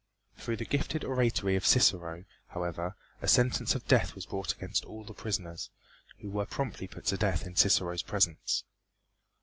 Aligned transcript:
Through 0.35 0.55
the 0.57 0.65
gifted 0.65 1.03
oratory 1.03 1.55
of 1.55 1.63
Cicero, 1.63 2.25
however, 2.47 2.95
a 3.21 3.27
sentence 3.27 3.75
of 3.75 3.87
death 3.87 4.15
was 4.15 4.25
brought 4.25 4.51
against 4.51 4.83
all 4.83 5.03
the 5.03 5.13
prisoners, 5.13 5.69
who 6.21 6.31
were 6.31 6.47
promptly 6.47 6.87
put 6.87 7.05
to 7.05 7.17
death 7.17 7.45
in 7.45 7.55
Cicero's 7.55 8.01
presence. 8.01 8.63